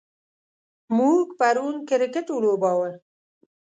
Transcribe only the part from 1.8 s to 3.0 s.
کرکټ ولوباوه.